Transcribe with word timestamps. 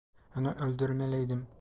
Onu 0.35 0.51
öldürmeliydim. 0.55 1.47